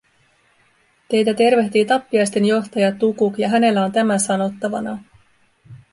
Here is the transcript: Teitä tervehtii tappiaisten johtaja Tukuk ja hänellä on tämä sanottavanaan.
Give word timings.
Teitä 1.11 1.33
tervehtii 1.33 1.85
tappiaisten 1.85 2.45
johtaja 2.45 2.91
Tukuk 2.91 3.37
ja 3.39 3.49
hänellä 3.49 3.83
on 3.83 3.91
tämä 3.91 4.17
sanottavanaan. 4.17 5.05